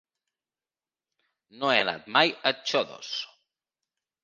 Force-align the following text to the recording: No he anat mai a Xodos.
No 1.61 1.69
he 1.73 1.77
anat 1.83 2.09
mai 2.17 2.35
a 2.53 2.57
Xodos. 2.73 3.13